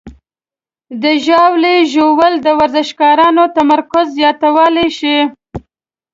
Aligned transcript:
د 1.01 1.03
ژاولې 1.25 1.75
ژوول 1.93 2.33
د 2.45 2.47
ورزشکارانو 2.59 3.43
تمرکز 3.57 4.05
زیاتولی 4.17 4.87
شي. 4.97 5.17